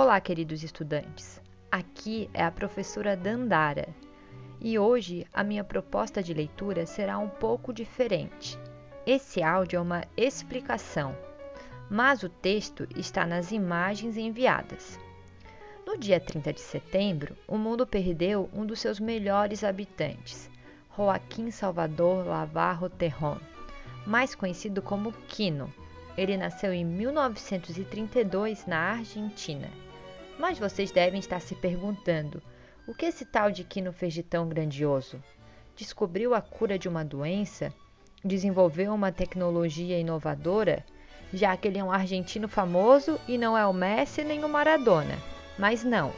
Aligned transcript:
Olá, 0.00 0.20
queridos 0.20 0.62
estudantes. 0.62 1.42
Aqui 1.72 2.30
é 2.32 2.44
a 2.44 2.52
professora 2.52 3.16
Dandara 3.16 3.88
e 4.60 4.78
hoje 4.78 5.26
a 5.34 5.42
minha 5.42 5.64
proposta 5.64 6.22
de 6.22 6.32
leitura 6.32 6.86
será 6.86 7.18
um 7.18 7.28
pouco 7.28 7.72
diferente. 7.72 8.56
Esse 9.04 9.42
áudio 9.42 9.76
é 9.76 9.80
uma 9.80 10.04
explicação, 10.16 11.16
mas 11.90 12.22
o 12.22 12.28
texto 12.28 12.86
está 12.94 13.26
nas 13.26 13.50
imagens 13.50 14.16
enviadas. 14.16 15.00
No 15.84 15.98
dia 15.98 16.20
30 16.20 16.52
de 16.52 16.60
setembro, 16.60 17.36
o 17.48 17.58
mundo 17.58 17.84
perdeu 17.84 18.48
um 18.54 18.64
dos 18.64 18.78
seus 18.78 19.00
melhores 19.00 19.64
habitantes, 19.64 20.48
Joaquim 20.96 21.50
Salvador 21.50 22.24
Lavarro 22.24 22.88
Terron, 22.88 23.38
mais 24.06 24.32
conhecido 24.32 24.80
como 24.80 25.12
Quino. 25.26 25.74
Ele 26.16 26.36
nasceu 26.36 26.72
em 26.72 26.84
1932 26.84 28.64
na 28.64 28.92
Argentina. 28.92 29.68
Mas 30.38 30.58
vocês 30.58 30.92
devem 30.92 31.18
estar 31.18 31.40
se 31.40 31.54
perguntando: 31.56 32.40
o 32.86 32.94
que 32.94 33.06
esse 33.06 33.24
tal 33.24 33.50
de 33.50 33.64
Quino 33.64 33.92
fez 33.92 34.14
de 34.14 34.22
tão 34.22 34.48
grandioso? 34.48 35.22
Descobriu 35.74 36.32
a 36.32 36.40
cura 36.40 36.78
de 36.78 36.88
uma 36.88 37.04
doença? 37.04 37.72
Desenvolveu 38.24 38.94
uma 38.94 39.10
tecnologia 39.10 39.98
inovadora? 39.98 40.84
Já 41.34 41.56
que 41.56 41.68
ele 41.68 41.78
é 41.78 41.84
um 41.84 41.92
argentino 41.92 42.48
famoso 42.48 43.20
e 43.28 43.36
não 43.36 43.58
é 43.58 43.66
o 43.66 43.72
Messi 43.72 44.24
nem 44.24 44.44
o 44.44 44.48
Maradona. 44.48 45.18
Mas 45.58 45.84
não. 45.84 46.12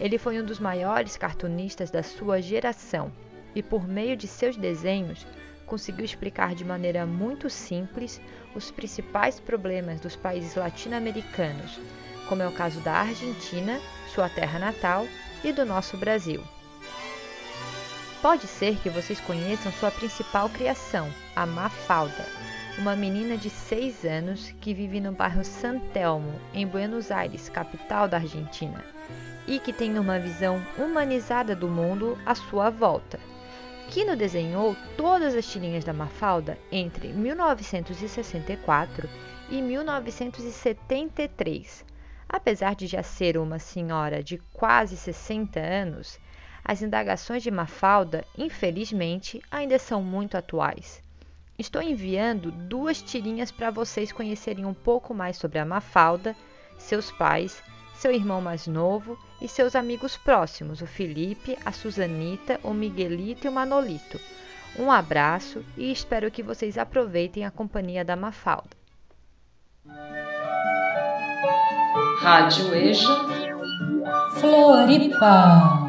Ele 0.00 0.16
foi 0.16 0.40
um 0.40 0.44
dos 0.44 0.58
maiores 0.58 1.16
cartunistas 1.16 1.90
da 1.90 2.02
sua 2.02 2.40
geração 2.40 3.12
e, 3.54 3.62
por 3.62 3.86
meio 3.86 4.16
de 4.16 4.26
seus 4.26 4.56
desenhos, 4.56 5.26
conseguiu 5.66 6.04
explicar 6.04 6.54
de 6.54 6.64
maneira 6.64 7.04
muito 7.04 7.50
simples 7.50 8.20
os 8.54 8.70
principais 8.70 9.40
problemas 9.40 10.00
dos 10.00 10.14
países 10.14 10.54
latino-americanos, 10.54 11.80
como 12.28 12.42
é 12.42 12.48
o 12.48 12.52
caso 12.52 12.80
da 12.80 12.92
Argentina, 12.92 13.80
sua 14.12 14.28
terra 14.28 14.58
natal, 14.58 15.06
e 15.42 15.52
do 15.52 15.64
nosso 15.64 15.96
Brasil. 15.96 16.42
Pode 18.20 18.46
ser 18.46 18.76
que 18.78 18.90
vocês 18.90 19.18
conheçam 19.20 19.72
sua 19.72 19.90
principal 19.90 20.48
criação, 20.48 21.12
a 21.34 21.44
Mafalda, 21.46 22.26
uma 22.78 22.94
menina 22.96 23.36
de 23.36 23.48
6 23.48 24.04
anos 24.04 24.52
que 24.60 24.74
vive 24.74 25.00
no 25.00 25.12
bairro 25.12 25.44
San 25.44 25.78
Telmo, 25.92 26.34
em 26.52 26.66
Buenos 26.66 27.12
Aires, 27.12 27.48
capital 27.48 28.08
da 28.08 28.16
Argentina, 28.16 28.84
e 29.46 29.60
que 29.60 29.72
tem 29.72 29.96
uma 29.98 30.18
visão 30.18 30.60
humanizada 30.76 31.54
do 31.54 31.68
mundo 31.68 32.18
à 32.26 32.34
sua 32.34 32.70
volta. 32.70 33.20
Kino 33.90 34.16
desenhou 34.16 34.74
todas 34.96 35.36
as 35.36 35.46
tirinhas 35.46 35.84
da 35.84 35.92
Mafalda 35.92 36.58
entre 36.72 37.06
1964 37.08 39.08
e 39.48 39.62
1973 39.62 41.84
Apesar 42.28 42.74
de 42.74 42.86
já 42.86 43.02
ser 43.02 43.36
uma 43.38 43.58
senhora 43.58 44.22
de 44.22 44.38
quase 44.52 44.96
60 44.96 45.60
anos, 45.60 46.18
as 46.64 46.82
indagações 46.82 47.42
de 47.42 47.50
Mafalda, 47.50 48.24
infelizmente, 48.36 49.40
ainda 49.50 49.78
são 49.78 50.02
muito 50.02 50.36
atuais. 50.36 51.00
Estou 51.58 51.80
enviando 51.80 52.50
duas 52.50 53.00
tirinhas 53.00 53.50
para 53.50 53.70
vocês 53.70 54.12
conhecerem 54.12 54.66
um 54.66 54.74
pouco 54.74 55.14
mais 55.14 55.36
sobre 55.36 55.58
a 55.58 55.64
Mafalda, 55.64 56.36
seus 56.76 57.10
pais, 57.10 57.62
seu 57.94 58.12
irmão 58.12 58.40
mais 58.40 58.66
novo 58.66 59.18
e 59.40 59.48
seus 59.48 59.74
amigos 59.74 60.16
próximos, 60.16 60.82
o 60.82 60.86
Felipe, 60.86 61.56
a 61.64 61.72
Susanita, 61.72 62.60
o 62.62 62.74
Miguelito 62.74 63.46
e 63.46 63.48
o 63.48 63.52
Manolito. 63.52 64.20
Um 64.78 64.90
abraço 64.90 65.64
e 65.76 65.90
espero 65.90 66.30
que 66.30 66.42
vocês 66.42 66.76
aproveitem 66.76 67.46
a 67.46 67.50
companhia 67.50 68.04
da 68.04 68.16
Mafalda. 68.16 68.76
Rádio 72.26 72.74
EJA 72.74 73.06
Floripa. 74.40 75.86